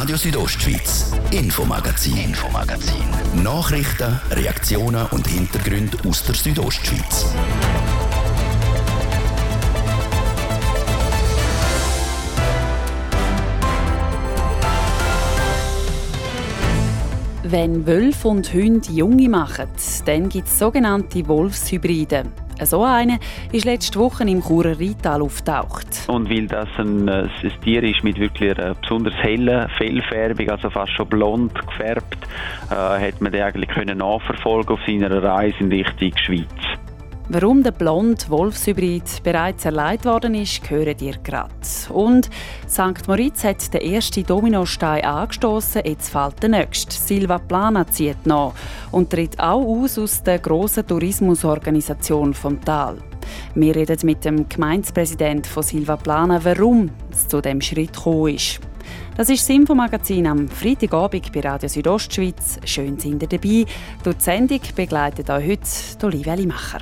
[0.00, 3.04] Radio Südostschweiz, Infomagazin, Infomagazin.
[3.42, 7.26] Nachrichten, Reaktionen und Hintergründe aus der Südostschweiz.
[17.42, 19.68] Wenn Wölfe und Hunde Junge machen,
[20.06, 22.24] dann gibt es sogenannte Wolfshybride.
[22.64, 23.18] So eine
[23.52, 26.08] ist letzte Woche im Churer Rheintal auftaucht.
[26.08, 30.70] Und weil das ein, äh, ein Tier ist mit wirklich einer besonders hellen Fellfärbung, also
[30.70, 32.18] fast schon blond gefärbt,
[32.70, 36.79] äh, hat man den eigentlich können nachverfolgen auf seiner Reise in Richtung Schweiz.
[37.32, 41.52] Warum der blond Wolfshybrid bereits erleidet worden ist, hören ihr gerade.
[41.90, 42.28] Und
[42.68, 43.06] St.
[43.06, 46.92] Moritz hat den ersten Dominostein angestoßen, jetzt fällt der nächste.
[46.92, 48.52] Silva Plana zieht nach
[48.90, 52.96] und tritt auch aus aus der grossen Tourismusorganisation vom Tal.
[53.54, 58.58] Wir reden mit dem Gemeindepräsidenten von Silva Plana, warum es zu dem Schritt gekommen ist.
[59.16, 62.58] Das ist das Infomagazin am Freitagabend bei Radio Südostschweiz.
[62.64, 63.66] Schön sind ihr dabei.
[64.02, 66.80] Durch die Sendung begleitet euch heute Olivia Limacher.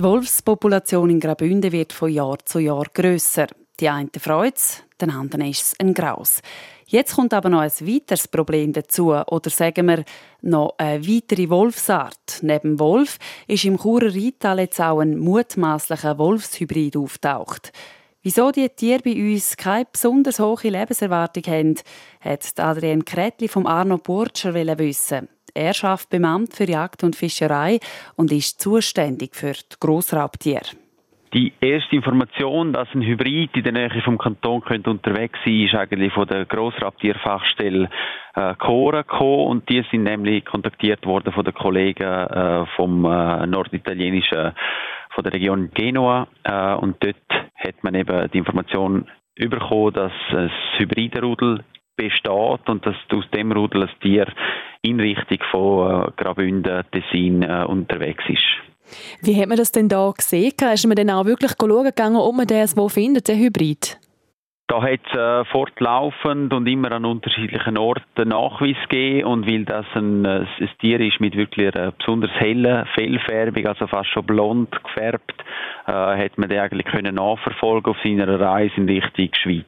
[0.00, 3.48] Die Wolfspopulation in Graubünden wird von Jahr zu Jahr grösser.
[3.78, 6.40] Die einen freut es, den anderen ist es ein Graus.
[6.86, 10.04] Jetzt kommt aber noch ein weiteres Problem dazu, oder sagen wir
[10.40, 12.38] noch eine weitere Wolfsart.
[12.40, 17.70] Neben Wolf ist im Churer Rheintal jetzt auch ein mutmaßlicher Wolfshybrid auftaucht.
[18.22, 21.74] Wieso die Tiere bei uns keine besonders hohe Lebenserwartung haben,
[22.20, 25.28] hat Adrienne Kretli vom Arno Burtscher wissen.
[25.54, 27.78] Er schafft beim Amt für Jagd und Fischerei
[28.16, 30.76] und ist zuständig für die Grossraubtiere.
[31.32, 35.74] Die erste Information, dass ein Hybrid in der Nähe vom Kanton könnte unterwegs sein, ist
[35.76, 37.88] eigentlich von der Grossraubtierfachstelle
[38.34, 43.46] äh, Cora gekommen und die sind nämlich kontaktiert worden von den Kollegen äh, vom äh,
[43.46, 44.52] norditalienischen
[45.14, 47.16] von der Region Genua äh, und dort
[47.54, 49.06] hat man eben die Information
[49.36, 51.64] bekommen, dass ein Hybridenrudel
[52.00, 54.26] besteht und dass aus dem Rudel ein Tier
[54.82, 58.60] in Richtung von äh, Graubünden, Tessin äh, unterwegs ist.
[59.22, 60.52] Wie hat man das denn da gesehen?
[60.72, 63.99] Ist man dann auch wirklich schauen gegangen, ob man das wo findet, den Hybrid?
[64.70, 69.84] Da hat es äh, fortlaufend und immer an unterschiedlichen Orten Nachweis gegeben und weil das
[69.96, 74.70] ein, äh, ein Tier ist mit wirklich einer besonders hellen Fellfärbung, also fast schon blond
[74.84, 75.34] gefärbt,
[75.88, 79.66] äh, hat man den eigentlich können nachverfolgen auf seiner Reise in Richtung Schweiz.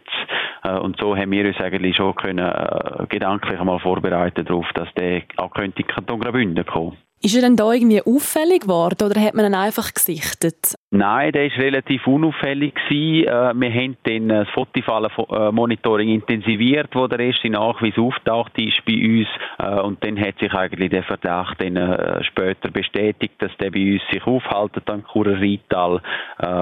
[0.63, 4.87] Äh, und so haben wir uns eigentlich schon können, äh, gedanklich einmal vorbereiten darauf, dass
[4.95, 6.97] der auch könnte in Kanton Graubünden kommen.
[7.21, 10.77] Ist er denn da irgendwie auffällig geworden oder hat man ihn einfach gesichtet?
[10.95, 12.75] Nein, der ist relativ unauffällig.
[12.91, 19.29] Äh, wir haben dann das Fotifallen-Monitoring intensiviert, wo der erste Nachweis auftaucht ist bei uns.
[19.85, 24.27] Und dann hat sich eigentlich der Verdacht dann später bestätigt, dass der bei uns sich
[24.27, 25.41] aufhaltet am Churer.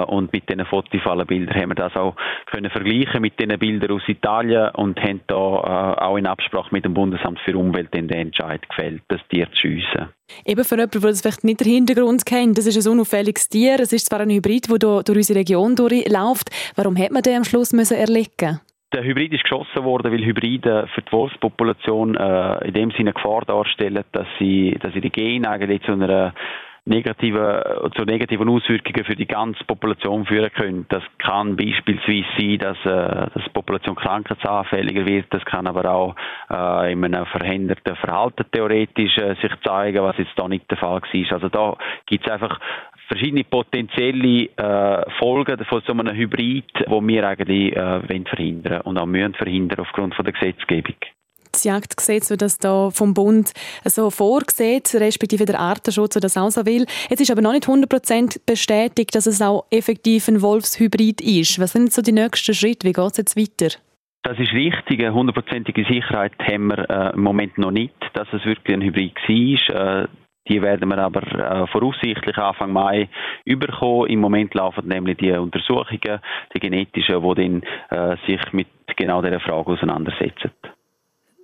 [0.06, 2.14] Und mit diesen Fotifallenbildern haben wir das auch
[2.47, 6.94] können vergleichen mit den Bildern aus Italien und haben da auch in Absprache mit dem
[6.94, 10.08] Bundesamt für Umwelt den Entscheid gefällt, das Tier zu schiessen.
[10.44, 13.78] Eben für jemanden, der das vielleicht nicht den Hintergrund kennt, das ist ein unauffälliges Tier,
[13.80, 16.50] es ist zwar ein Hybrid, der durch unsere Region durchläuft.
[16.76, 18.60] Warum hat man den am Schluss müssen erlegen
[18.92, 23.42] der Hybrid ist geschossen worden, weil Hybride für die Wolfspopulation äh, in dem Sinne Gefahr
[23.44, 26.34] darstellen, dass sie, dass ihre Gene eigentlich zu einer
[26.84, 30.86] negative, zu negativen Auswirkungen für die ganze Population führen können.
[30.88, 35.26] Das kann beispielsweise sein, dass, äh, dass die Population krankheitsanfälliger wird.
[35.30, 36.16] Das kann aber auch
[36.50, 41.00] äh, in einem verhinderten Verhalten theoretisch äh, sich zeigen, was jetzt da nicht der Fall
[41.00, 41.32] war.
[41.32, 41.76] Also da
[42.06, 42.59] gibt es einfach
[43.10, 49.06] verschiedene potenzielle äh, Folgen von so einem Hybrid, die wir eigentlich äh, verhindern und auch
[49.06, 50.94] müssen verhindern aufgrund von der Gesetzgebung
[51.53, 53.53] das Jagdgesetz, das da vom Bund
[53.84, 56.87] so vorgesehen, respektive der Artenschutz, der das auch so will.
[57.09, 61.59] Jetzt ist aber noch nicht 100% bestätigt, dass es auch effektiv ein Wolfshybrid ist.
[61.59, 62.87] Was sind so die nächsten Schritte?
[62.87, 63.77] Wie geht es jetzt weiter?
[64.22, 65.00] Das ist richtig.
[65.00, 69.16] Eine hundertprozentige Sicherheit haben wir äh, im Moment noch nicht, dass es wirklich ein Hybrid
[69.16, 70.03] war.
[70.04, 70.09] Äh,
[70.50, 73.08] die werden wir aber äh, voraussichtlich Anfang Mai
[73.44, 74.10] überkommen.
[74.10, 76.20] Im Moment laufen nämlich die Untersuchungen,
[76.52, 78.66] die genetischen, die dann, äh, sich mit
[78.97, 80.50] genau dieser Frage auseinandersetzen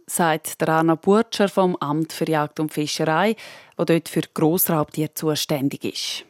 [0.08, 3.34] sagt der Arno Burtscher vom Amt für Jagd und Fischerei,
[3.76, 6.24] wo dort für Grossraubtiere zuständig ist.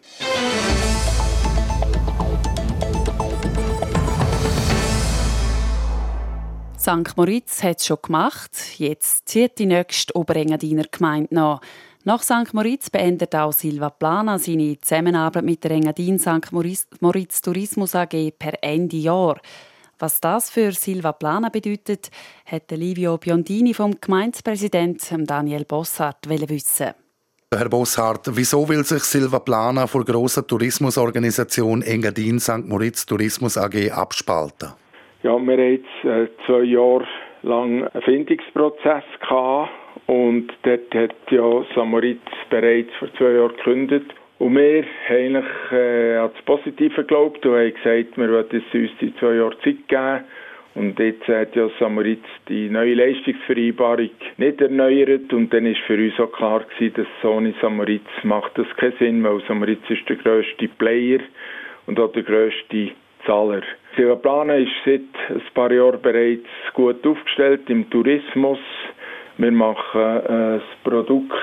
[6.78, 7.16] St.
[7.18, 8.78] Moritz hat es schon gemacht.
[8.78, 11.60] Jetzt zieht die nächste Oberengadiner Gemeinde nach.
[12.06, 12.54] Nach St.
[12.54, 16.52] Moritz beendet auch Silva Plana seine Zusammenarbeit mit der Engadin St.
[16.52, 19.40] Moritz Tourismus AG per Ende Jahr.
[19.98, 22.10] Was das für Silva Plana bedeutet,
[22.48, 26.92] hat Livio Biondini vom Gemeindepräsidenten Daniel Bossart wissen.
[27.52, 32.68] Herr Bosshardt, wieso will sich Silva Plana vor großer Tourismusorganisation Engadin St.
[32.68, 34.74] Moritz Tourismus AG abspalten?
[35.24, 37.04] Ja, wir haben jetzt äh, zwei Jahre
[37.42, 39.70] lang einen Findungsprozess gehabt
[40.06, 41.84] und dort hat ja St.
[41.84, 42.20] Moritz
[42.50, 44.06] bereits vor zwei Jahren gekündigt.
[44.38, 48.90] Und wir haben eigentlich äh, an das Positive geglaubt und haben gesagt, wir wollen uns
[49.00, 50.24] die zwei Jahre Zeit geben
[50.76, 56.20] und jetzt hat ja Samaritz die neue Leistungsvereinbarung nicht erneuert und dann ist für uns
[56.20, 60.68] auch klar gewesen, dass Sony Samaritz macht das keinen Sinn, weil Samaritz ist der grösste
[60.68, 61.20] Player
[61.86, 62.90] und auch der grösste
[63.24, 63.62] Zahler.
[63.96, 65.00] Silvaplana ist seit
[65.30, 68.58] ein paar Jahren bereits gut aufgestellt im Tourismus.
[69.38, 71.38] Wir machen äh, das Produkt,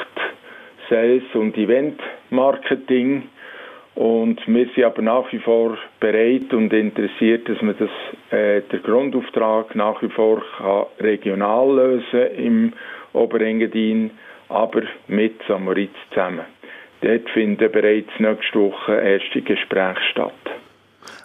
[0.89, 1.99] Sales und Event
[2.31, 3.23] Marketing
[3.95, 7.89] und wir sind aber nach wie vor bereit und interessiert, dass man das,
[8.31, 10.41] äh, der Grundauftrag nach wie vor
[10.99, 12.73] regional lösen im
[13.13, 14.09] Oberengadin,
[14.49, 16.45] aber mit Samoritz zusammen.
[17.01, 20.33] Dort finden bereits nächste Woche erste Gespräche statt.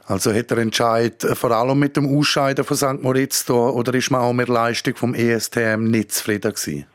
[0.09, 3.03] Also hat der Entscheid vor allem mit dem Ausscheiden von St.
[3.03, 6.87] Moritz da, oder ist man auch mit der Leistung vom ESTM nicht zufrieden gewesen?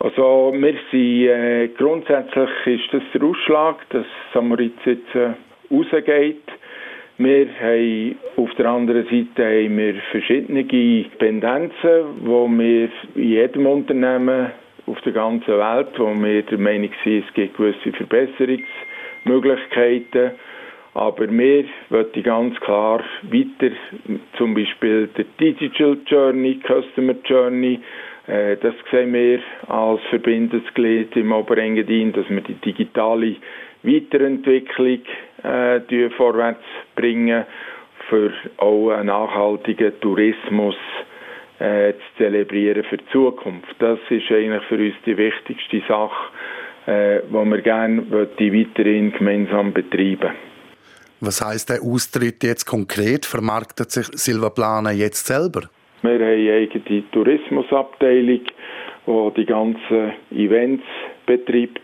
[0.00, 5.34] Also wir sind, äh, grundsätzlich ist das der Ausschlag, dass Samoritz jetzt äh,
[5.72, 6.42] rausgeht.
[7.18, 10.64] Wir haben auf der anderen Seite haben wir verschiedene
[11.18, 14.50] Pendenzen, wo wir in jedem Unternehmen
[14.86, 20.32] auf der ganzen Welt, wo wir der Meinung sind, es gibt gewisse Verbesserungsmöglichkeiten.
[20.96, 23.74] Aber wir wollen ganz klar weiter,
[24.38, 27.80] zum Beispiel der Digital Journey, Customer Journey,
[28.26, 33.36] äh, das sehen wir als verbindendes Glied im Oberengadin, dass wir die digitale
[33.82, 35.00] Weiterentwicklung
[35.42, 36.64] äh, vorwärts
[36.94, 37.44] bringen,
[38.08, 40.76] für auch einen nachhaltigen Tourismus
[41.58, 43.76] äh, zu zelebrieren für die Zukunft.
[43.80, 46.32] Das ist eigentlich für uns die wichtigste Sache,
[46.86, 50.30] äh, die wir gerne weiterhin gemeinsam betreiben
[51.20, 53.24] Was heißt der Austritt jetzt konkret?
[53.24, 55.62] Vermarktet sich Silvaplana jetzt selber?
[56.02, 58.40] Wir haben eine eigene Tourismusabteilung,
[59.06, 60.84] die die ganzen Events
[61.24, 61.80] betreibt,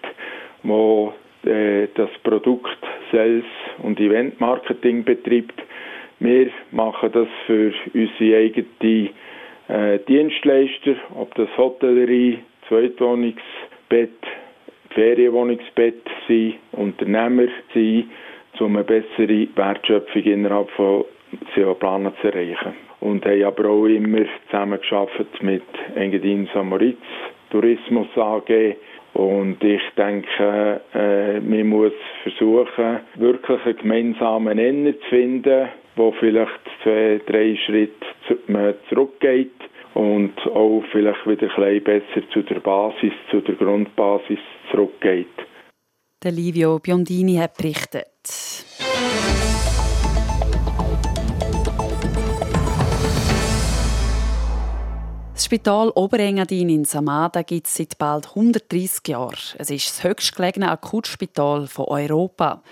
[0.62, 2.78] die äh, das Produkt
[3.10, 3.44] Sales
[3.82, 5.60] und Event Marketing betreibt.
[6.20, 9.08] Wir machen das für unsere eigenen
[9.68, 12.38] äh, Dienstleister, ob das Hotellerie,
[12.68, 14.10] Zweitwohnungsbett,
[14.90, 18.10] Ferienwohnungsbett sind, Unternehmer sind,
[18.62, 21.04] um eine bessere Wertschöpfung innerhalb von
[21.54, 25.62] SEO-Planen zu erreichen und haben aber auch immer zusammengearbeitet mit
[25.94, 26.98] Engadin Samoritz
[27.50, 28.76] Tourismus AG
[29.14, 31.92] und ich denke, äh, man muss
[32.22, 39.52] versuchen, wirklich einen gemeinsamen Nenner zu finden, wo vielleicht zwei, drei Schritte zurückgeht
[39.94, 44.38] und auch vielleicht wieder ein bisschen besser zu der Basis, zu der Grundbasis
[44.70, 45.26] zurückgeht.
[46.24, 48.11] Der Livio Biondini hat berichtet.
[48.24, 48.64] Das
[55.44, 59.36] Spital Oberengadin in Samada gibt es seit bald 130 Jahren.
[59.58, 62.62] Es ist das höchstgelegene Akutspital von Europa.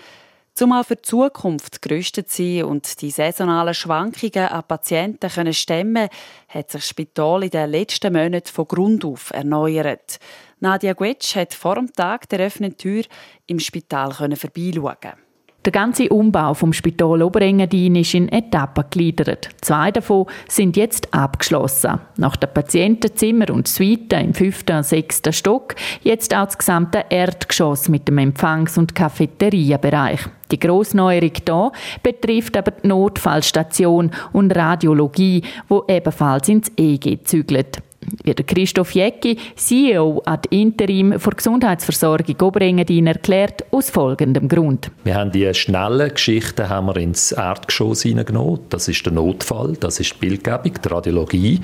[0.54, 6.08] Zumal für die Zukunft gerüstet sein und die saisonalen Schwankungen an Patienten können stemmen
[6.48, 10.20] hat sich das Spital in den letzten Monaten von Grund auf erneuert.
[10.60, 13.04] Nadia Guetsch hat vor dem Tag der offenen Tür
[13.46, 15.29] im Spital vorbeischauen.
[15.66, 19.50] Der ganze Umbau vom Spital Oberengadin ist in Etappen gegliedert.
[19.60, 22.00] Zwei davon sind jetzt abgeschlossen.
[22.16, 27.90] Nach den Patientenzimmer und Suiten im fünften und sechsten Stock jetzt auch das gesamte Erdgeschoss
[27.90, 30.20] mit dem Empfangs- und Cafeteriabereich.
[30.50, 37.82] Die Grossneuerung hier betrifft aber die Notfallstation und Radiologie, wo ebenfalls ins EG zügelt
[38.24, 44.90] wie der Christoph Jäcki, CEO ad interim für Gesundheitsversorgung Oberengadin erklärt, aus folgendem Grund.
[45.04, 48.60] Wir haben die schnellen Geschichten haben wir ins Erdgeschoss hineingenommen.
[48.68, 51.60] Das ist der Notfall, das ist die Bildgebung, die Radiologie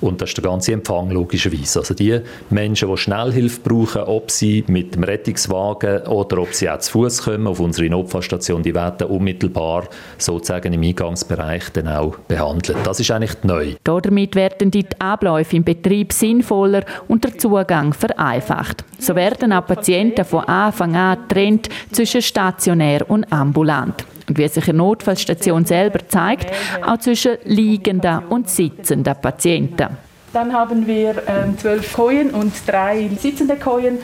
[0.00, 1.80] und das ist der ganze Empfang logischerweise.
[1.80, 6.78] Also die Menschen, die Schnellhilfe brauchen, ob sie mit dem Rettungswagen oder ob sie auch
[6.78, 9.84] zu Fuß kommen auf unsere Notfallstation, die werden unmittelbar
[10.18, 12.78] sozusagen im Eingangsbereich dann auch behandelt.
[12.84, 13.74] Das ist eigentlich neu.
[13.84, 18.84] Damit werden die Abläufe im Betrieb sinnvoller und der Zugang vereinfacht.
[18.98, 24.04] So werden auch Patienten von Anfang an getrennt zwischen stationär und ambulant.
[24.28, 26.50] Und wie sich eine Notfallstation selber zeigt,
[26.86, 29.88] auch zwischen liegenden und sitzenden Patienten.
[30.32, 33.98] Dann haben wir ähm, zwölf Kojen und drei sitzende Kojen,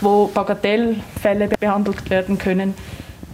[0.00, 2.74] wo Bagatellfälle behandelt werden können.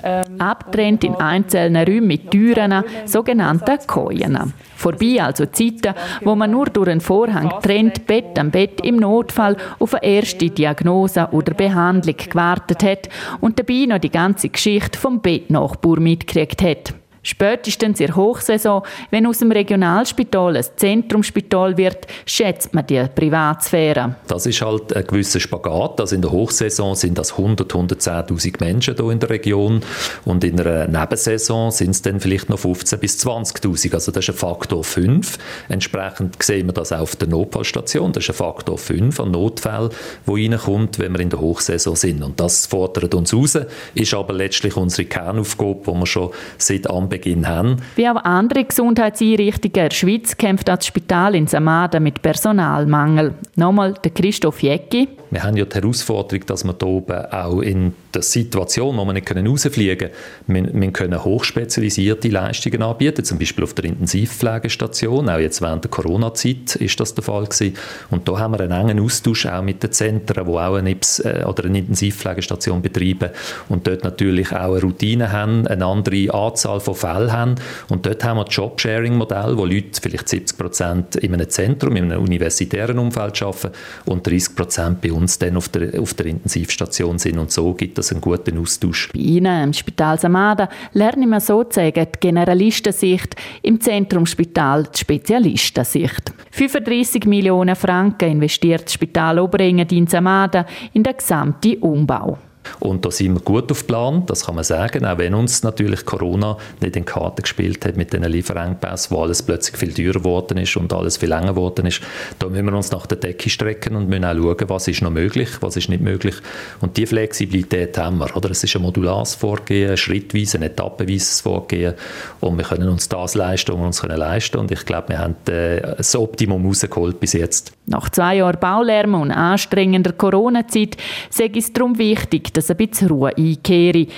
[0.03, 4.53] Ähm, Abtrennt in einzelnen Räumen mit Türen, sogenannten Kojen.
[4.77, 9.57] Vorbei also Zeiten, wo man nur durch einen Vorhang trennt, Bett am Bett im Notfall
[9.79, 13.09] auf eine erste Diagnose oder Behandlung gewartet hat
[13.41, 16.95] und dabei noch die ganze Geschichte vom Bettnachbar mitgekriegt hat.
[17.29, 24.15] Spätestens in der Hochsaison, wenn aus dem Regionalspital ein Zentrumspital wird, schätzt man die Privatsphäre.
[24.29, 26.01] Das ist halt ein gewisser Spagat.
[26.01, 29.83] Also in der Hochsaison sind das 100, 110'000 Menschen hier in der Region
[30.25, 33.93] und in einer Nebensaison sind es dann vielleicht noch 15 bis 20'000.
[33.93, 35.37] Also das ist ein Faktor 5.
[35.69, 38.11] Entsprechend sehen wir das auch auf der Notfallstation.
[38.15, 39.91] Das ist ein Faktor 5 an Notfällen,
[40.25, 42.23] wo reinkommt, wenn wir in der Hochsaison sind.
[42.23, 43.59] Und das fordert uns raus,
[43.95, 47.77] ist aber letztlich unsere Kernaufgabe, die wir schon seit Anbeginn Beginn haben.
[47.97, 53.35] Wie auch andere Gesundheitseinrichtungen in der Schweiz kämpft das Spital in Samada mit Personalmangel.
[53.57, 55.09] Nochmal der Christoph Jäcki.
[55.31, 59.13] Wir haben ja die Herausforderung, dass wir hier oben auch in der Situation, wo wir
[59.13, 60.11] nicht rausfliegen
[60.47, 65.29] können, wir, wir können hochspezialisierte Leistungen anbieten, zum Beispiel auf der Intensivpflegestation.
[65.29, 67.75] Auch jetzt während der Corona-Zeit ist das der Fall gewesen.
[68.11, 71.21] Und da haben wir einen engen Austausch auch mit den Zentren, die auch eine, IPS,
[71.21, 73.31] äh, oder eine Intensivpflegestation betreiben
[73.69, 77.55] und dort natürlich auch eine Routine haben, eine andere Anzahl von Fällen haben.
[77.89, 82.05] Und dort haben wir ein Jobsharing-Modell, wo Leute vielleicht 70 Prozent in einem Zentrum, in
[82.05, 83.73] einem universitären Umfeld arbeiten
[84.07, 87.39] und 30 Prozent bei uns dann auf der, auf der Intensivstation sind.
[87.39, 89.11] Und so gibt es einen guten Austausch.
[89.13, 96.33] Bei Ihnen im Spital Samada lernen wir sozusagen die Generalistensicht, im Zentrumsspital die Spezialistensicht.
[96.51, 102.39] 35 Millionen Franken investiert das Spital Oberengadin Samada in den gesamten Umbau.
[102.81, 106.05] Und da sind wir gut auf Plan, das kann man sagen, auch wenn uns natürlich
[106.05, 110.59] Corona nicht in Karten gespielt hat mit den Lieferengpässen, wo alles plötzlich viel teurer geworden
[110.59, 112.01] ist und alles viel länger geworden ist.
[112.39, 115.11] Da müssen wir uns nach der Decke strecken und müssen auch schauen, was ist noch
[115.11, 116.35] möglich, was ist nicht möglich.
[116.81, 118.37] Und die Flexibilität haben wir.
[118.37, 118.51] Oder?
[118.51, 121.95] Es ist ein modulares Vorgehen, ein schrittweise, ein etappenweises Vorgehen
[122.41, 125.19] und wir können uns das leisten, was wir uns können leisten Und ich glaube, wir
[125.19, 127.73] haben äh, das Optimum rausgeholt bis jetzt.
[127.87, 130.97] Nach zwei Jahren Baulärm und anstrengender Corona-Zeit
[131.31, 134.09] sei es darum wichtig, dass ein bisschen Ruhe einkehre,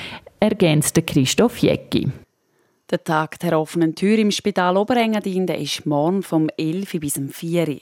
[0.41, 2.11] ergänzt Christoph Jäcki.
[2.91, 7.77] Der Tag der offenen Tür im Spital Oberengadin ist morgen vom 11 bis 4 Uhr.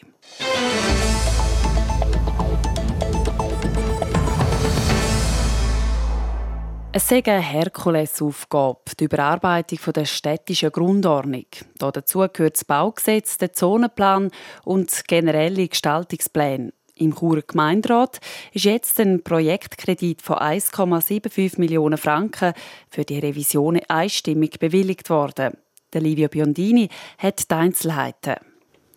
[6.91, 11.47] Es ist eine Herkulesaufgabe, die Überarbeitung der städtischen Grundordnung.
[11.79, 14.33] Dazu gehört das Baugesetz, der Zonenplan
[14.65, 16.73] und generelle Gestaltungspläne.
[16.99, 18.19] Im Churer Gemeinderat
[18.53, 22.53] ist jetzt ein Projektkredit von 1,75 Millionen Franken
[22.91, 25.53] für die Revision einstimmig bewilligt worden.
[25.95, 26.89] Livio Biondini
[27.19, 28.37] hat die Einzelheiten.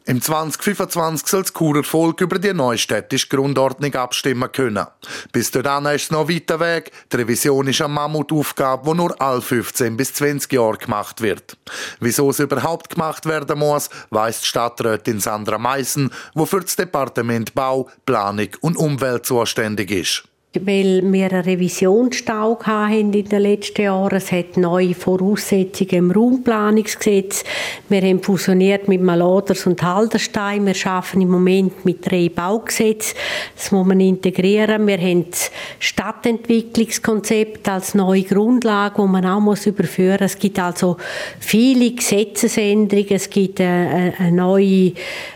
[0.05, 4.87] Im 2025 soll das Churer Volk über die neue städtische Grundordnung abstimmen können.
[5.31, 6.91] Bis dahin ist es noch weiter Weg.
[7.11, 11.55] Die Revision ist eine Mammutaufgabe, die nur alle 15 bis 20 Jahre gemacht wird.
[11.99, 17.53] Wieso es überhaupt gemacht werden muss, weiss die Stadträtin Sandra Meissen, die für das Departement
[17.53, 24.17] Bau, Planung und Umwelt zuständig ist weil wir einen Revisionsstau hatten in den letzten Jahren.
[24.17, 27.45] Es hat neue Voraussetzungen im Raumplanungsgesetz.
[27.87, 30.65] Wir haben fusioniert mit Maladers und Halderstein.
[30.65, 33.15] Wir arbeiten im Moment mit drei Baugesetzen.
[33.55, 34.87] Das muss man integrieren.
[34.87, 40.33] Wir haben das Stadtentwicklungskonzept als neue Grundlage, die man auch muss überführen muss.
[40.33, 40.97] Es gibt also
[41.39, 43.11] viele Gesetzesänderungen.
[43.11, 44.91] Es gibt eine, eine neue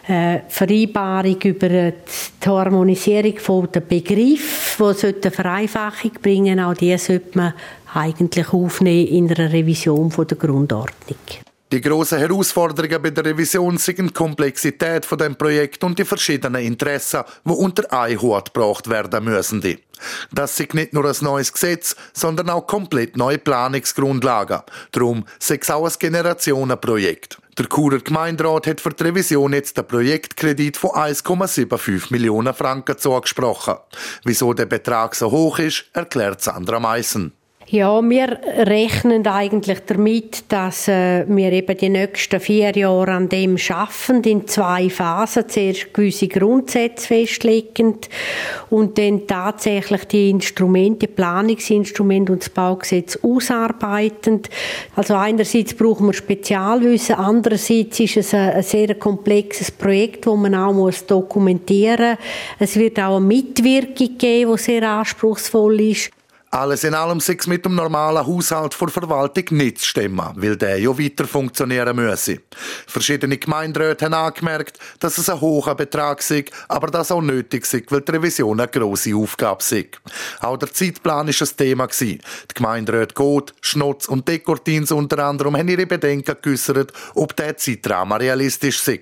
[0.08, 1.94] äh, Vereinbarung über die
[2.46, 6.60] Harmonisierung der Begriffe, sollte Vereinfachung bringen.
[6.60, 7.54] Auch die sollte man
[7.94, 11.18] eigentlich aufnehmen in einer Revision der Grundordnung.
[11.72, 16.62] Die grossen Herausforderungen bei der Revision sind die Komplexität von dem Projekt und die verschiedenen
[16.62, 19.80] Interessen, die unter einen Hut gebracht werden müssen.
[20.32, 24.62] Das ist nicht nur ein neues Gesetz, sondern auch komplett neue Planungsgrundlagen.
[24.92, 27.40] Darum es auch ein Generationenprojekt.
[27.58, 33.76] Der Churer Gemeinderat hat für die Revision jetzt den Projektkredit von 1,75 Millionen Franken zugesprochen.
[34.24, 37.32] Wieso der Betrag so hoch ist, erklärt Sandra Meissen.
[37.68, 43.58] Ja, wir rechnen eigentlich damit, dass äh, wir eben die nächsten vier Jahre an dem
[43.58, 45.50] schaffen, in zwei Phasen.
[45.50, 48.08] Zuerst gewisse Grundsätze festlegend
[48.70, 54.48] und dann tatsächlich die Instrumente, Planungsinstrumente und das Baugesetz ausarbeitend.
[54.96, 60.54] Also einerseits brauchen wir Spezialwissen, andererseits ist es ein, ein sehr komplexes Projekt, das man
[60.54, 62.20] auch muss dokumentieren muss.
[62.60, 66.12] Es wird auch eine Mitwirkung geben, die sehr anspruchsvoll ist.
[66.56, 70.56] Alles in allem sei es mit dem normalen Haushalt vor Verwaltung nicht zu stimmen, weil
[70.56, 72.44] der ja weiter funktionieren müsse.
[72.88, 77.84] Verschiedene Gemeinderäte haben angemerkt, dass es ein hoher Betrag sei, aber das auch nötig sei,
[77.90, 79.90] weil die Revision eine grosse Aufgabe sei.
[80.40, 81.88] Auch der Zeitplan war ein Thema.
[81.88, 82.20] Die
[82.54, 88.82] Gemeinderäte Goth, Schnotz und Dekortins unter anderem haben ihre Bedenken geäußert, ob der Zeitrahmen realistisch
[88.82, 89.02] sei.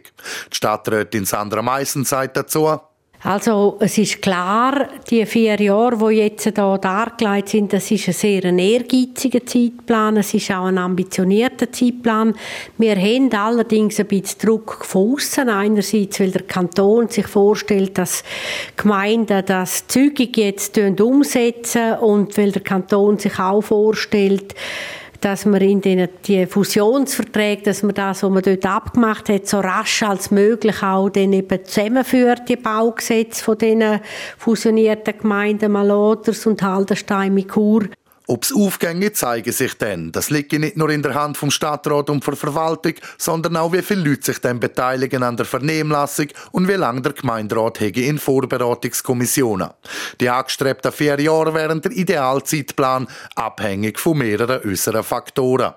[0.52, 2.80] Die Stadträtin Sandra Meissen sagt dazu,
[3.26, 8.14] also es ist klar, die vier Jahre, die jetzt hier dargelegt sind, das ist ein
[8.14, 12.36] sehr ehrgeiziger Zeitplan, es ist auch ein ambitionierter Zeitplan.
[12.78, 15.48] Wir haben allerdings ein bisschen Druck außen.
[15.48, 18.26] Einerseits, weil der Kanton sich vorstellt, dass
[18.76, 24.54] Gemeinden das zügig jetzt umsetzen und weil der Kanton sich auch vorstellt,
[25.24, 29.60] dass man in den die Fusionsverträge, dass man das, was man dort abgemacht hat, so
[29.60, 34.02] rasch als möglich auch dann eben zusammenführt, die Baugesetze von diesen
[34.38, 37.84] fusionierten Gemeinden Maloters und Haldenstein mit Chur.
[38.28, 40.12] Ob es Aufgänge zeigen sich dann.
[40.14, 43.82] Das liegt nicht nur in der Hand vom Stadtrat und der Verwaltung, sondern auch, wie
[43.82, 48.20] viele Leute sich dann beteiligen an der Vernehmlassung und wie lange der Gemeinderat hege in
[48.20, 49.72] Vorbereitungskommissionen.
[50.22, 55.74] Die angestrebten vier Jahre wären der Idealzeitplan, abhängig von mehreren äußeren Faktoren.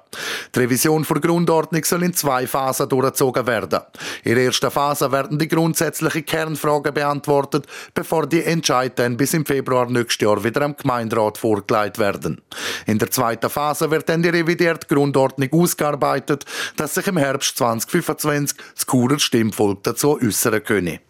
[0.54, 3.80] Die Revision der Grundordnung soll in zwei Phasen durchgezogen werden.
[4.22, 9.90] In der ersten Phase werden die grundsätzlichen Kernfragen beantwortet, bevor die Entscheidungen bis im Februar
[9.90, 12.40] nächstes Jahr wieder am Gemeinderat vorgelegt werden.
[12.86, 16.44] In der zweiten Phase wird dann die revidierte Grundordnung ausgearbeitet,
[16.76, 21.00] dass sich im Herbst 2025 das Churer Stimmvolk dazu äußern könne.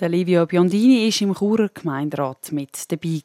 [0.00, 3.20] Der Livio Biondini war im Churer Gemeinderat mit dabei.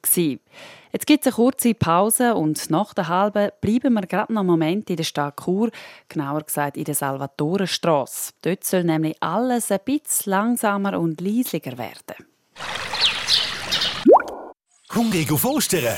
[0.91, 4.49] Jetzt gibt es eine kurze Pause und nach der halben bleiben wir gerade noch einen
[4.49, 5.71] Moment in der Stadt Chur,
[6.09, 8.33] genauer gesagt in der Salvatorenstrasse.
[8.41, 12.25] Dort soll nämlich alles ein bisschen langsamer und leislicher werden.
[14.93, 15.95] Hungrig auf Ostern?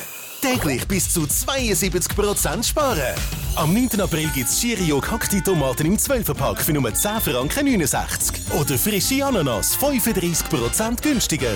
[0.53, 3.13] Täglich bis zu 72% sparen.
[3.55, 3.99] Am 9.
[3.99, 8.53] April gibt es Chirio Cacti Tomaten im 12-Pack für nur 10 Franken 69.
[8.57, 11.51] Oder frische Ananas 35% günstiger.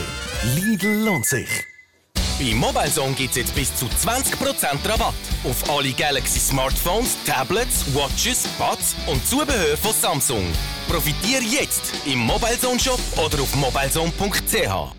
[0.55, 1.47] Lidl lohnt sich.
[2.37, 4.35] Bei MobileZone gibt es jetzt bis zu 20%
[4.83, 5.13] Rabatt
[5.45, 10.43] auf alle Galaxy Smartphones, Tablets, Watches, Buds und Zubehör von Samsung.
[10.89, 14.95] Profitiere jetzt im MobileZone Shop oder auf mobilezone.ch.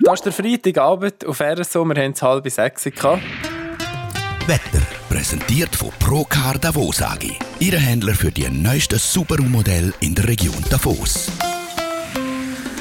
[0.00, 1.84] Das ist der Freitagabend auf RSO.
[1.84, 2.84] Wir haben es halb sechs.
[2.86, 7.32] Wetter präsentiert von Procar Davos AG.
[7.58, 11.30] Ihre Händler für die neuesten Subaru-Modelle in der Region Davos.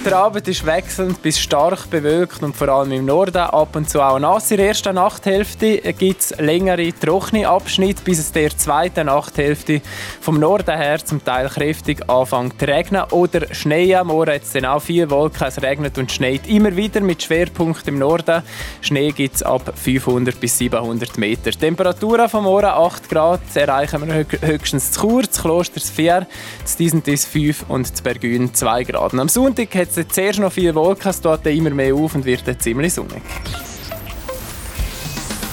[0.07, 3.99] Der Abend ist wechselnd bis stark bewölkt und vor allem im Norden ab und zu
[3.99, 4.49] auch nass.
[4.51, 9.81] In der ersten Nachthälfte gibt es längere, trockene Abschnitte, bis es der zweiten Nachthälfte
[10.21, 13.93] vom Norden her zum Teil kräftig anfängt zu regnen oder Schnee.
[13.95, 17.21] Am Morgen hat es dann auch viele Wolken, es regnet und schneit immer wieder mit
[17.21, 18.43] Schwerpunkt im Norden.
[18.79, 21.51] Schnee gibt es ab 500 bis 700 Meter.
[21.51, 26.25] Temperaturen vom Morgen 8 Grad erreichen wir höchstens zu Chur, zu Klosters 4,
[26.63, 29.13] zu Disentis 5 und zu Bergün 2 Grad.
[29.13, 32.45] Am Sonntag hat es zuerst noch viele Wolken, es tut immer mehr auf und wird
[32.47, 33.21] dann ziemlich sonnig.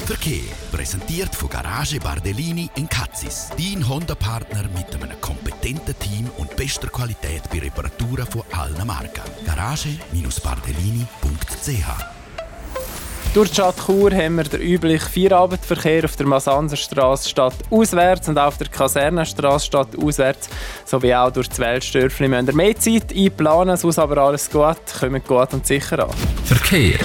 [0.06, 3.48] Verkehr präsentiert von Garage Bardellini in Katzis.
[3.56, 9.22] Dein Honda-Partner mit einem kompetenten Team und bester Qualität bei Reparaturen von allen Marken.
[9.46, 12.13] Garage-bardellini.ch
[13.34, 18.38] durch die Stadt Chur haben wir den üblichen Feierabendverkehr auf der Masanserstraße statt auswärts und
[18.38, 20.48] auf der Kasernenstraße statt auswärts,
[20.84, 22.30] sowie auch durch das Weltstörfli.
[22.30, 26.14] Wir müssen mehr Zeit einplanen, sonst aber alles gut, kommt gut und sicher an.
[26.44, 27.00] Verkehr.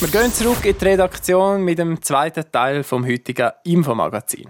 [0.00, 4.48] Wir gehen zurück in die Redaktion mit dem zweiten Teil vom heutigen Infomagazin.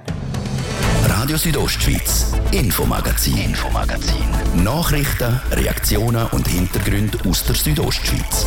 [1.09, 4.25] Radio Südostschweiz, Infomagazin, Infomagazin.
[4.63, 8.47] Nachrichten, Reaktionen und Hintergründe aus der Südostschweiz.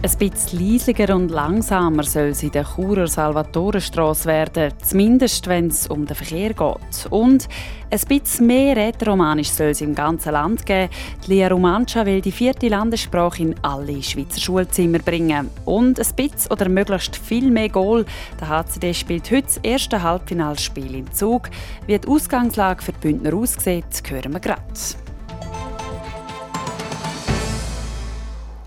[0.00, 5.88] Ein bisschen leisiger und langsamer soll es in der Churer Salvatorenstrasse werden, zumindest wenn es
[5.88, 7.06] um den Verkehr geht.
[7.10, 7.48] Und
[7.90, 10.88] ein bisschen mehr Rätoromanisch soll es im ganzen Land geben.
[11.26, 15.50] Die Lia Romancia will die vierte Landessprache in alle Schweizer Schulzimmer bringen.
[15.64, 18.06] Und ein bisschen oder möglichst viel mehr Goal.
[18.40, 21.50] Der HCD spielt heute das erste Halbfinalspiel im Zug.
[21.88, 24.62] Wie die Ausgangslage für die Bündner aussieht, hören wir gerade.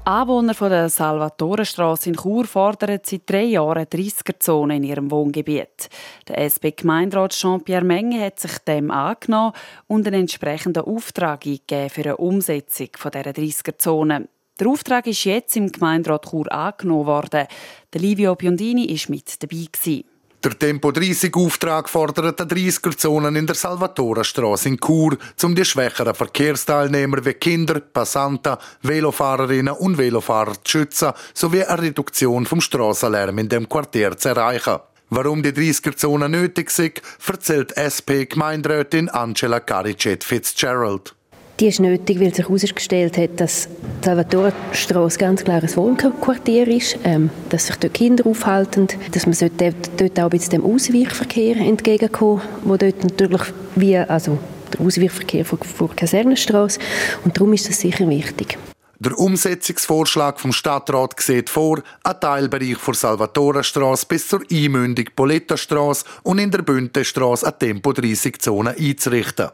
[0.04, 5.90] Anwohner von der Salvatorenstraße in Chur fordern seit drei Jahren 30er-Zone in ihrem Wohngebiet.
[6.28, 9.54] Der SP-Gemeinderat Jean-Pierre Menge hat sich dem angenommen
[9.86, 14.28] und einen entsprechenden Auftrag eingegeben für eine Umsetzung dieser 30er-Zone.
[14.60, 17.46] Der Auftrag ist jetzt im Gemeinderat Chur angenommen worden.
[17.94, 20.11] Livio Biondini war mit dabei.
[20.44, 27.24] Der Tempo 30-Auftrag fordert eine 30er-Zonen in der Salvatorenstraße in Chur, um die schwächeren Verkehrsteilnehmer
[27.24, 33.70] wie Kinder, Passanten, Velofahrerinnen und Velofahrer zu schützen, sowie eine Reduktion vom Strassenlärm in dem
[33.70, 34.80] Quartier zu erreichen.
[35.12, 41.14] Warum die 30er-Zone nötig sind, erzählt SP-Gemeinderätin Angela Caricet Fitzgerald.
[41.62, 43.70] Die ist nötig, weil sich herausgestellt hat, dass
[44.02, 49.36] die Salvatorenstrasse ganz klar ein Wohnquartier ist, ähm, dass sich dort Kinder aufhalten, dass man
[49.60, 53.44] dort, dort auch ein dem Ausweichverkehr entgegenkommen, wo dort natürlich
[53.76, 54.40] wie, also
[54.74, 56.80] der Ausweichverkehr von, von Kasernenstrasse
[57.26, 58.58] und darum ist das sicher wichtig.
[59.04, 66.38] Der Umsetzungsvorschlag vom Stadtrat sieht vor, einen Teilbereich von Salvatorenstrasse bis zur Einmündung Poletta-Strasse und
[66.38, 69.50] in der Büntestrasse eine Tempo-30-Zone einzurichten.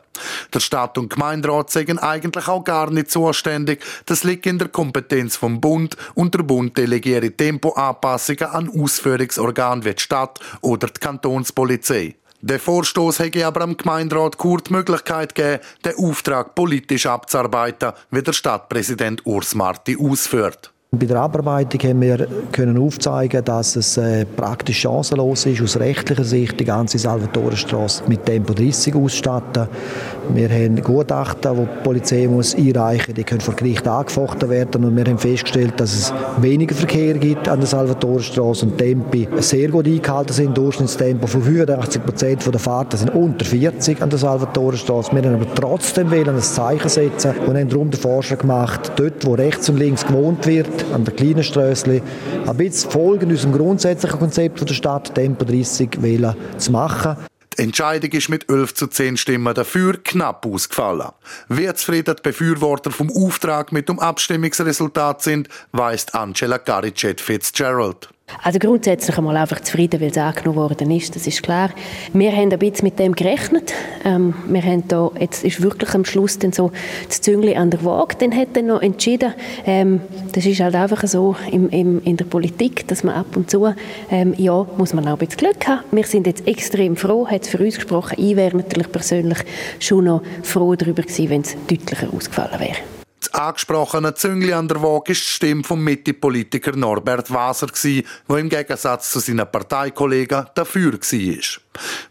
[0.54, 3.82] Der Stadt- und Gemeinderat sagen eigentlich auch gar nicht zuständig.
[4.06, 9.94] Das liegt in der Kompetenz vom Bund und der Bund delegiert Tempoanpassungen an Ausführungsorgane wie
[9.94, 12.16] die Stadt oder die Kantonspolizei.
[12.42, 18.22] Der Vorstoß hätte aber am Gemeinderat Kurt die Möglichkeit gegeben, den Auftrag politisch abzuarbeiten, wie
[18.22, 20.72] der Stadtpräsident Urs Marti ausführt.
[20.92, 26.24] Bei der Abarbeitung haben wir können aufzeigen, dass es äh, praktisch chancenlos ist, aus rechtlicher
[26.24, 29.68] Sicht die ganze Salvatorenstraße mit Tempo 30 ausstatten.
[30.34, 34.86] Wir haben Gutachten, die die Polizei muss einreichen muss, die können vor Gericht angefochten werden
[34.86, 39.68] und wir haben festgestellt, dass es weniger Verkehr gibt an der Salvatorenstraße und Tempi sehr
[39.68, 40.58] gut eingehalten sind.
[40.58, 45.14] Durchschnittstempo von 85 Prozent der Fahrten sind unter 40 an der Salvatorenstraße.
[45.14, 49.34] Wir haben aber trotzdem ein Zeichen setzen und haben darum den Vorschlag gemacht, dort wo
[49.34, 52.02] rechts und links gewohnt wird, an der kleinen Strössli,
[52.46, 57.18] ein bisschen folgend unserem grundsätzlichen Konzept der Stadt Tempo 30 wählen zu machen.
[57.58, 61.10] Die Entscheidung ist mit 11 zu 10 Stimmen dafür knapp ausgefallen.
[61.50, 68.10] Wie zufrieden die Befürworter vom Auftrag mit dem Abstimmungsresultat sind, weist Angela Garicet Fitzgerald.
[68.48, 71.70] Also grundsätzlich einmal einfach zufrieden, weil es angenommen worden ist, das ist klar.
[72.14, 73.74] Wir haben ein bisschen mit dem gerechnet.
[74.06, 76.72] Ähm, wir haben da, jetzt ist wirklich am Schluss dann so
[77.08, 79.34] das Züngli an der Waage, dann hat dann noch entschieden,
[79.66, 80.00] ähm,
[80.32, 83.74] das ist halt einfach so im, im, in der Politik, dass man ab und zu,
[84.10, 85.82] ähm, ja, muss man auch ein bisschen Glück haben.
[85.92, 88.16] Wir sind jetzt extrem froh, hat es für uns gesprochen.
[88.18, 89.40] Ich wäre natürlich persönlich
[89.80, 92.97] schon noch froh darüber gewesen, wenn es deutlicher ausgefallen wäre.
[93.28, 98.48] Das angesprochene Züngli an der Waage ist die Stimme vom Mitte-Politiker Norbert Waser, der im
[98.48, 101.38] Gegensatz zu seinen Parteikollegen dafür war.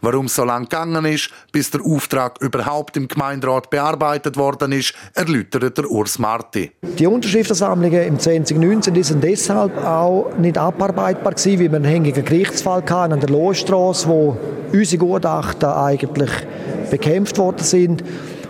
[0.02, 5.78] Warum so lange gegangen ist, bis der Auftrag überhaupt im Gemeinderat bearbeitet worden ist, erläutert
[5.78, 6.72] der Urs Marti.
[6.82, 12.82] Die Unterschriftensammlungen im 2019 sind deshalb auch nicht abarbeitbar gewesen, weil wir einen hängigen Gerichtsfall
[12.82, 14.36] hatten an der Lohstraße, wo
[14.70, 16.30] unsere Gutachten eigentlich
[16.90, 18.04] bekämpft worden sind.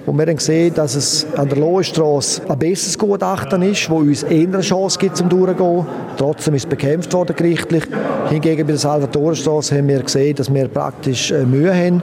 [0.07, 4.23] Und wir haben gesehen, dass es an der Lohenstrasse ein besseres Gutachten ist, wo uns
[4.23, 5.85] eher eine Chance gibt, zum durchzugehen.
[6.17, 7.85] Trotzdem ist es bekämpft worden gerichtlich.
[8.29, 12.03] Hingegen bei der Salvatorenstrasse haben wir gesehen, dass wir praktisch äh, Mühe haben.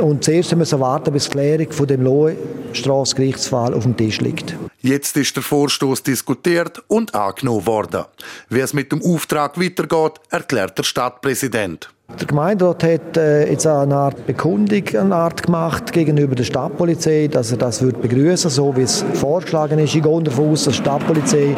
[0.00, 4.56] Und zuerst müssen wir warten, bis die Klärung von dem Lohenstrasse-Gerichtsfall auf dem Tisch liegt.
[4.82, 8.04] Jetzt ist der Vorstoß diskutiert und angenommen worden.
[8.50, 11.90] Wie es mit dem Auftrag weitergeht, erklärt der Stadtpräsident.
[12.08, 17.50] Der Gemeinderat hat äh, jetzt eine Art Bekundung eine Art gemacht gegenüber der Stadtpolizei, dass
[17.50, 19.94] er das wird begrüßen, so wie es vorgeschlagen ist.
[19.94, 21.56] Ich gehe davon aus, dass die Stadtpolizei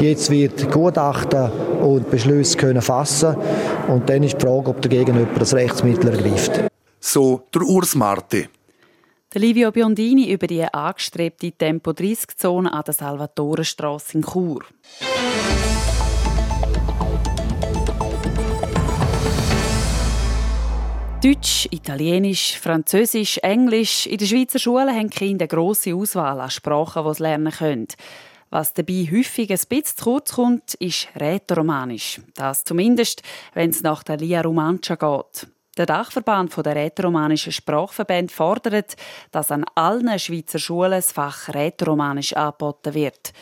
[0.00, 3.36] jetzt wird Gutachten und Beschlüsse können fassen
[3.88, 6.64] und dann ist die Frage, ob dagegen jemand das Rechtsmittel ergreift.
[6.98, 8.48] So der Urs Marti.
[9.32, 14.60] Der Livio Biondini über die angestrebte Tempo-30-Zone an der Salvatorenstrasse in Chur.
[21.24, 24.06] Deutsch, Italienisch, Französisch, Englisch.
[24.06, 27.88] In der Schweizer Schule haben Kinder eine grosse Auswahl an Sprachen, die sie lernen können.
[28.50, 32.20] Was dabei häufig ein bisschen zu kurz kommt, ist Rätoromanisch.
[32.34, 33.22] Das zumindest,
[33.54, 35.46] wenn es nach der Lia Romancia geht.
[35.78, 38.94] Der Dachverband der rätoromanischen Sprachverbände fordert,
[39.32, 43.32] dass an allen Schweizer Schulen das Fach Rätoromanisch angeboten wird.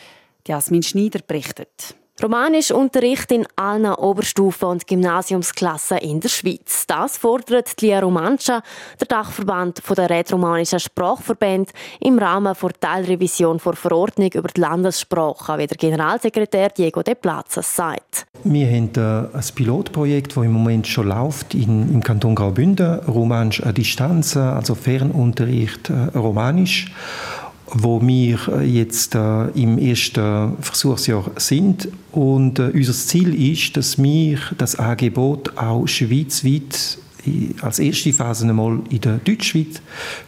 [0.47, 1.95] Jasmin Schneider berichtet.
[2.21, 6.85] Romanischunterricht in allen Oberstufen und Gymnasiumsklassen in der Schweiz.
[6.85, 8.61] Das fordert die Lia Romancia,
[8.99, 15.65] der Dachverband der rätoromanischen Sprachverbände, im Rahmen der Teilrevision der Verordnung über die Landessprache, wie
[15.65, 18.27] der Generalsekretär Diego de Plazas sagt.
[18.43, 23.73] Wir haben äh, ein Pilotprojekt, das im Moment schon läuft im Kanton Graubünden, Romanisch an
[23.73, 26.91] Distanz, also Fernunterricht äh, Romanisch
[27.67, 31.87] wo wir äh, jetzt äh, im ersten Versuchsjahr sind.
[32.11, 36.97] Und äh, unser Ziel ist, dass wir das Angebot auch schweizweit
[37.61, 39.81] als erste Phase einmal in der Deutschschweiz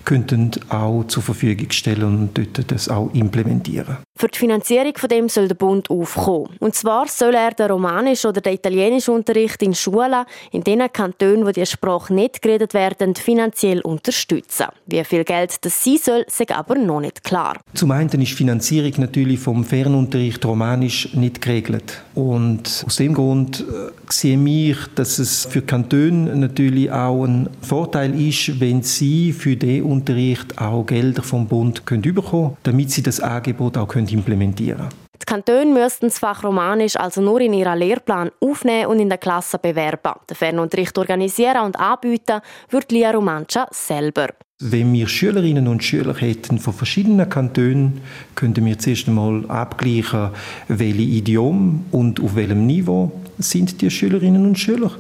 [0.06, 3.98] könnten auch zur Verfügung stellen und dort das auch implementieren.
[4.17, 6.56] Für die Finanzierung von dem soll der Bund aufkommen.
[6.62, 10.23] Und zwar soll er den romanischen oder den italienischen Unterricht in Schulen
[10.54, 14.67] in den Kantonen, wo die Sprache nicht geredet werden, finanziell unterstützen.
[14.86, 17.58] Wie viel Geld das sein soll, ist aber noch nicht klar.
[17.73, 22.01] Zum einen ist die Finanzierung natürlich vom Fernunterricht romanisch nicht geregelt.
[22.13, 28.17] Und aus dem Grund äh, sehe ich, dass es für Kantone natürlich auch ein Vorteil
[28.17, 33.19] ist, wenn sie für den Unterricht auch Gelder vom Bund können bekommen, damit sie das
[33.19, 35.06] Angebot auch können implementieren können.
[35.22, 39.18] Die Kantone müssten das Fach Romanisch also nur in ihren Lehrplan aufnehmen und in der
[39.18, 40.13] Klasse bewerben.
[40.30, 44.30] Den Fernunterricht organisieren und anbieten wird Lia Romancia selber.
[44.60, 48.02] Wenn wir Schülerinnen und Schüler hätten von verschiedenen Kantonen,
[48.36, 50.30] könnten wir zuerst einmal abgleichen,
[50.68, 54.91] welche Idiom und auf welchem Niveau sind die Schülerinnen und Schüler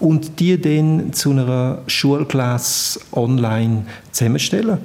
[0.00, 4.78] und die dann zu einer Schulklasse online zusammenstellen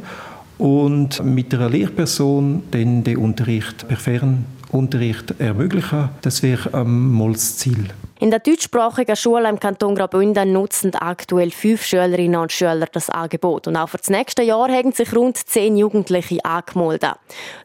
[0.60, 6.10] und mit einer Lehrperson dann den Unterricht per Fernunterricht ermöglichen.
[6.22, 7.86] Das wäre ähm, mal das Ziel.
[8.22, 13.66] In der deutschsprachigen Schule im Kanton Graubünden nutzen aktuell fünf Schülerinnen und Schüler das Angebot.
[13.66, 17.14] Und auch für das nächste Jahr haben sich rund zehn Jugendliche angemeldet.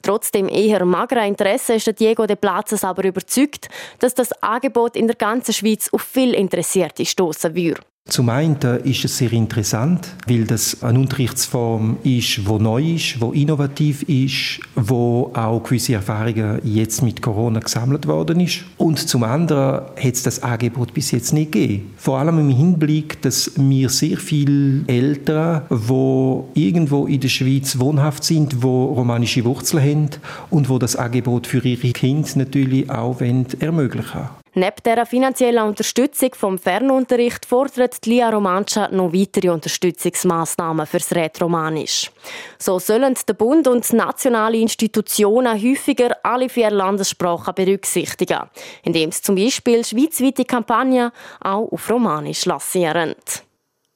[0.03, 5.17] Trotzdem eher magerer Interesse ist Diego de Plazes aber überzeugt, dass das Angebot in der
[5.17, 7.81] ganzen Schweiz auf viel Interessierte stoßen würde.
[8.07, 13.43] Zum einen ist es sehr interessant, weil das eine Unterrichtsform ist, die neu ist, die
[13.43, 18.67] innovativ ist, wo auch gewisse Erfahrungen jetzt mit Corona gesammelt worden ist.
[18.77, 21.95] Und zum anderen hat es das Angebot bis jetzt nicht gegeben.
[21.97, 28.23] Vor allem im Hinblick, dass wir sehr viele Eltern, die irgendwo in der Schweiz wohnhaft
[28.23, 30.11] sind, die romanische Wurzeln haben
[30.51, 34.44] und wo das Angebot für ihre Kinder natürlich auch ermöglichen.
[34.57, 42.13] Neben der finanziellen Unterstützung vom Fernunterricht fordert Lia Romancia noch weitere Unterstützungsmaßnahmen fürs Rätoromanisch.
[42.57, 48.49] So sollen der Bund und nationale Institutionen häufiger alle vier Landessprachen berücksichtigen,
[48.85, 53.17] indem sie zum Beispiel schweizweite Kampagnen auch auf Romanisch lancieren.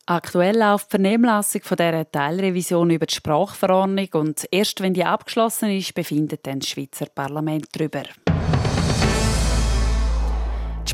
[0.07, 5.71] Aktuell läuft die Vernehmlassung von dieser Teilrevision über die Sprachverordnung und erst wenn die abgeschlossen
[5.71, 8.03] ist, befindet dann das Schweizer Parlament darüber.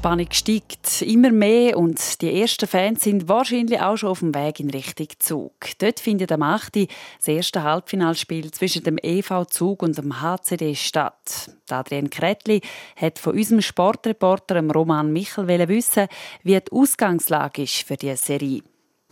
[0.04, 4.60] Spannung steigt immer mehr und die ersten Fans sind wahrscheinlich auch schon auf dem Weg
[4.60, 5.54] in Richtung Zug.
[5.78, 6.76] Dort findet am 8.
[7.16, 11.50] das erste Halbfinalspiel zwischen dem EV Zug und dem HCD statt.
[11.70, 12.60] Adrian Kretli
[12.96, 16.08] hat von unserem Sportreporter Roman Michel wissen,
[16.42, 18.60] wie die Ausgangslage ist für diese Serie.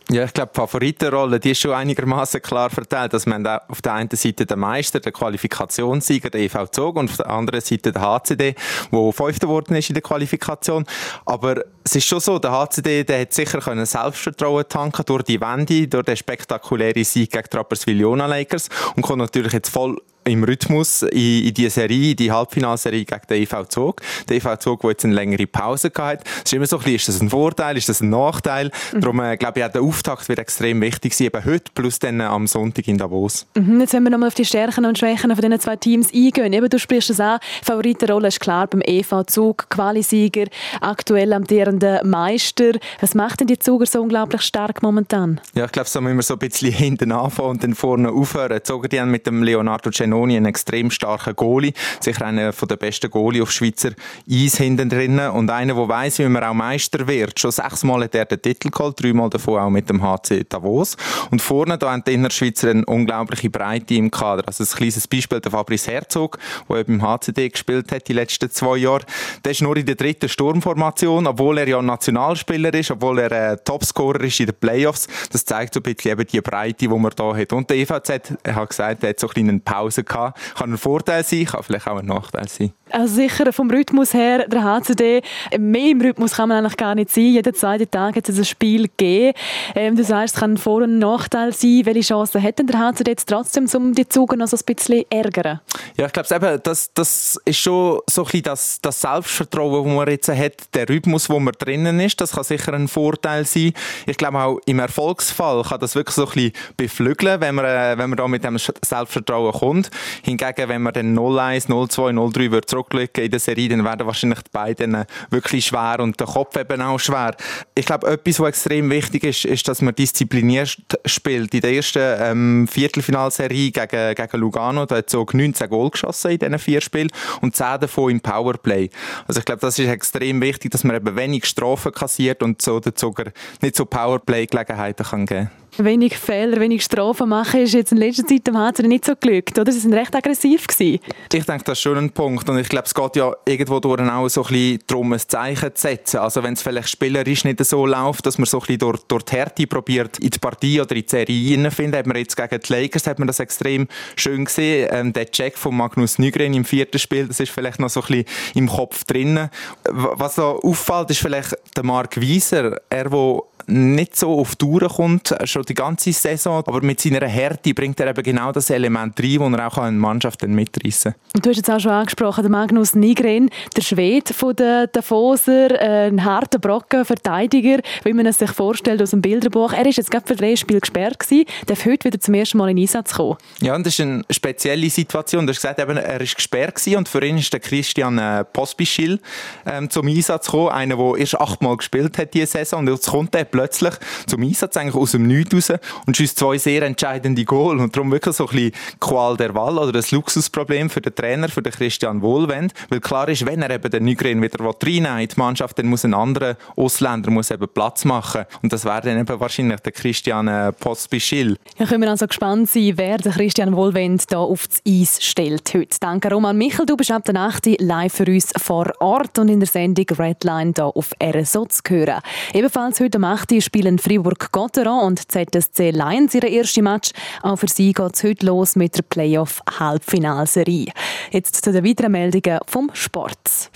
[0.09, 3.13] Ja, ich glaube, die Favoritenrolle, die ist schon einigermaßen klar verteilt.
[3.13, 7.17] Dass man auf der einen Seite den Meister, der Qualifikationssieger, der EV Zug, und auf
[7.17, 8.55] der anderen Seite der HCD,
[8.91, 10.85] der Fünfter geworden ist in der Qualifikation.
[11.25, 15.39] Aber es ist schon so, der HCD, der hat sicher können Selbstvertrauen tanken durch die
[15.39, 20.43] Wende, durch den spektakulären Sieg gegen die Rapperswil-Jona Lakers und kommt natürlich jetzt voll im
[20.43, 24.01] Rhythmus in, in die Serie, die Halbfinalserie gegen den EV Zug.
[24.29, 26.23] Der EV Zug, der jetzt eine längere Pause hatte.
[26.37, 28.71] Es ist immer so ein bisschen, ist das ein Vorteil, ist das ein Nachteil?
[28.93, 29.01] Mhm.
[29.01, 32.19] Darum, äh, glaube ich, auch der Auftakt wird extrem wichtig sein, eben heute plus dann
[32.19, 33.45] äh, am Sonntag in Davos.
[33.55, 36.53] Mhm, jetzt wenn wir nochmal auf die Stärken und Schwächen von diesen zwei Teams eingehen.
[36.53, 40.45] Eben, du sprichst es an, Favoritenrolle ist klar beim EV Zug, Qualisieger,
[40.81, 42.71] aktuell amtierender Meister.
[43.01, 45.41] Was macht denn die Zuger so unglaublich stark momentan?
[45.55, 48.53] Ja, ich glaube, so müssen wir so ein bisschen hinten anfangen und dann vorne aufhören.
[48.55, 52.51] Die Zuger, die haben mit dem Leonardo Cenoni Zanoni einen extrem starken Goalie, sicher einer
[52.51, 53.91] der besten Goalie auf Schweizer
[54.29, 57.39] Eis hinten drinnen und einer, der weiss, wie man auch Meister wird.
[57.39, 60.95] Schon sechsmal hat er den Titel geholt, dreimal davon auch mit dem HC Davos.
[61.31, 64.43] Und vorne da haben die Innerschweizer eine unglaubliche Breite im Kader.
[64.45, 66.37] Also ein kleines Beispiel, der Fabrice Herzog,
[66.69, 69.05] der beim HCD gespielt hat die letzten zwei Jahre.
[69.43, 73.57] Der ist nur in der dritten Sturmformation, obwohl er ja Nationalspieler ist, obwohl er ein
[73.63, 75.07] Topscorer ist in den Playoffs.
[75.31, 77.53] Das zeigt so ein bisschen eben die Breite, die man da hat.
[77.53, 80.39] Und der EVZ hat gesagt, er hat so ein bisschen eine Pause gehabt.
[80.55, 82.73] Kann ein Vorteil sein, kann vielleicht auch ein Nachteil sein.
[82.93, 85.23] Also sicher vom Rhythmus her, der HCD,
[85.57, 87.23] mehr im Rhythmus kann man eigentlich gar nicht sein.
[87.23, 89.33] Jeden zweiten Tag hat es ein Spiel gegeben.
[89.73, 91.81] Ähm, du sagst, es kann ein Vor- und Nachteil sein.
[91.85, 95.05] Welche Chancen hat denn der HCD jetzt trotzdem, um die Züge noch so ein bisschen
[95.09, 95.59] ärgern?
[95.97, 100.07] Ja, ich glaube, das, das ist schon so ein bisschen das, das Selbstvertrauen, das man
[100.09, 103.73] jetzt hat, der Rhythmus, wo man drinnen ist, das kann sicher ein Vorteil sein.
[104.05, 107.97] Ich glaube auch im Erfolgsfall kann das wirklich so ein bisschen beflügeln, wenn man, äh,
[107.97, 109.89] wenn man da mit dem Selbstvertrauen kommt.
[110.21, 114.41] Hingegen, wenn man dann 0-1, 0-2, 0-3 wird zurücklegen in der Serie, dann werden wahrscheinlich
[114.41, 117.35] die beiden wirklich schwer und der Kopf eben auch schwer.
[117.75, 121.53] Ich glaube, etwas, was extrem wichtig ist, ist, dass man diszipliniert spielt.
[121.53, 126.39] In der ersten ähm, Viertelfinalserie gegen, gegen Lugano, da hat so 19 Goal geschossen in
[126.39, 127.09] diesen vier Spielen
[127.41, 128.89] und 10 davon im Powerplay.
[129.27, 132.79] Also ich glaube, das ist extrem wichtig, dass man eben wenig Strafen kassiert und so
[132.79, 133.13] dazu
[133.61, 138.45] nicht so Powerplay-Gelegenheiten kann geben Wenig Fehler, wenig Strafen machen ist jetzt in letzter Zeit
[138.45, 139.71] dem HC nicht so glückt, oder?
[139.71, 140.99] Sie sind recht aggressiv gewesen.
[141.31, 144.01] Ich denke, das ist schon ein Punkt und ich glaube, es geht ja irgendwo durch
[144.01, 146.17] auch so ein bisschen darum, ein Zeichen zu setzen.
[146.17, 149.23] Also wenn es vielleicht spielerisch nicht so läuft, dass man so ein bisschen durch, durch
[149.23, 152.59] die Härte probiert, in die Partie oder in die Serie reinzufinden, hat man jetzt gegen
[152.59, 154.89] die Lakers hat man das extrem schön gesehen.
[154.91, 158.07] Ähm, der Check von Magnus Nygren im vierten Spiel, das ist vielleicht noch so ein
[158.07, 159.49] bisschen im Kopf drin.
[159.89, 165.35] Was da auffällt, ist vielleicht der Mark Wieser, er, der nicht so auf Touren kommt,
[165.45, 169.51] schon die ganze Saison, aber mit seiner Härte bringt er eben genau das Element rein,
[169.51, 171.41] das er auch eine Mannschaft mitreißen kann.
[171.41, 176.23] Du hast jetzt auch schon angesprochen, der Magnus Nigren, der Schwede von der Davoser, ein
[176.23, 179.73] harter Brocken, Verteidiger, wie man es sich vorstellt aus dem Bilderbuch.
[179.73, 182.71] Er ist jetzt gerade für drei Spiele gesperrt gewesen, darf heute wieder zum ersten Mal
[182.71, 183.37] in Einsatz kommen.
[183.61, 185.45] Ja, und das ist eine spezielle Situation.
[185.45, 188.43] Du hast gesagt, eben, er ist gesperrt gewesen und für ihn ist der Christian äh,
[188.43, 189.19] Pospischil
[189.65, 193.35] ähm, zum Einsatz gekommen, einer, der erst achtmal gespielt hat diese Saison und jetzt kommt
[193.35, 193.93] er plötzlich
[194.25, 198.11] zum Einsatz eigentlich aus dem Nichts raus und schießt zwei sehr entscheidende Goal und darum
[198.11, 201.71] wirklich so ein bisschen Qual der Wahl oder das Luxusproblem für den Trainer, für den
[201.71, 205.77] Christian Wohlwend, weil klar ist, wenn er eben den Nygren wieder reinnehmen in die Mannschaft,
[205.77, 209.79] dann muss ein anderer Ausländer muss eben Platz machen und das wäre dann eben wahrscheinlich
[209.81, 211.57] der Christian äh, Postbischil.
[211.77, 215.97] Ja, können wir also gespannt sein, wer der Christian Wohlwend da aufs Eis stellt heute.
[215.99, 219.59] Danke Roman Michel, du bist ab der Nacht live für uns vor Ort und in
[219.59, 222.21] der Sendung Redline hier auf RSO zu hören.
[222.53, 223.61] Ebenfalls heute am 8.
[223.61, 227.11] spielen Fribourg-Gotteron und ZSC Lions ihre erste Match.
[227.41, 230.91] Auch für sie geht es heute los mit der Playoff-Halbfinalserie.
[231.31, 233.69] Jetzt zu den weiteren Meldungen vom Sport.